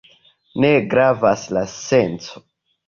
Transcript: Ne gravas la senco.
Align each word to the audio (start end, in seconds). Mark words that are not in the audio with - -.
Ne 0.65 0.71
gravas 0.95 1.47
la 1.59 1.65
senco. 1.79 2.45